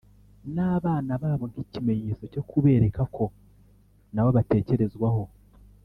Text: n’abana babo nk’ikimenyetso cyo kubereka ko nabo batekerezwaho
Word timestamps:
n’abana 0.55 1.11
babo 1.21 1.45
nk’ikimenyetso 1.51 2.23
cyo 2.33 2.43
kubereka 2.49 3.01
ko 3.15 3.25
nabo 4.13 4.29
batekerezwaho 4.37 5.23